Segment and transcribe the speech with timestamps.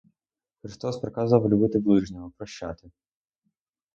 [0.61, 2.91] Христос приказував любити ближнього, прощати.